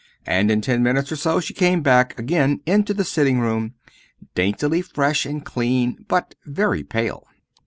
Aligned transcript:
And 0.25 0.49
in 0.49 0.61
ten 0.61 0.81
minutes 0.81 1.11
or 1.11 1.15
so 1.15 1.39
she 1.39 1.53
came 1.53 1.83
back 1.83 2.17
again 2.17 2.61
into 2.65 2.91
the 2.91 3.03
sitting 3.03 3.39
room, 3.39 3.75
daintily 4.33 4.81
fresh 4.81 5.27
and 5.27 5.45
clean 5.45 6.05
but 6.07 6.33
very 6.43 6.81
pale. 6.83 7.27